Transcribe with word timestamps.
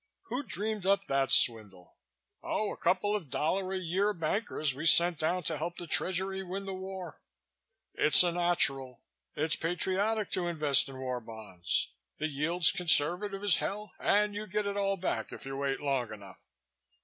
"Who 0.29 0.41
dreamed 0.41 0.83
up 0.87 1.05
that 1.09 1.31
swindle?" 1.31 1.93
"Oh, 2.41 2.71
a 2.73 2.75
couple 2.75 3.15
of 3.15 3.29
dollar 3.29 3.71
a 3.71 3.77
year 3.77 4.13
bankers 4.15 4.73
we 4.73 4.83
sent 4.87 5.19
down 5.19 5.43
to 5.43 5.59
help 5.59 5.77
the 5.77 5.85
Treasury 5.85 6.41
win 6.41 6.65
the 6.65 6.73
war. 6.73 7.21
It's 7.93 8.23
a 8.23 8.31
natural. 8.31 9.03
It's 9.35 9.55
patriotic 9.55 10.31
to 10.31 10.47
invest 10.47 10.89
in 10.89 10.97
war 10.97 11.19
bonds. 11.19 11.91
The 12.17 12.27
yield's 12.27 12.71
conservative 12.71 13.43
as 13.43 13.57
hell 13.57 13.91
and 13.99 14.33
you 14.33 14.47
get 14.47 14.65
it 14.65 14.75
all 14.75 14.97
back 14.97 15.31
if 15.31 15.45
you 15.45 15.55
wait 15.55 15.79
long 15.79 16.11
enough." 16.11 16.47